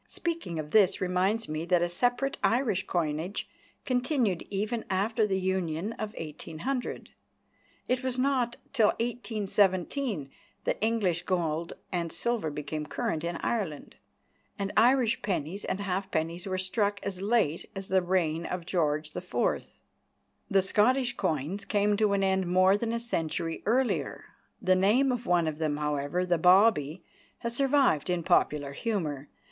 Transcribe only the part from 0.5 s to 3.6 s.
of this reminds me that a separate Irish coinage